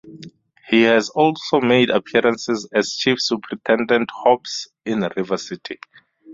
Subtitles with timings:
[0.67, 5.79] He has also made appearances as Chief Superintendent Hobbs in River City.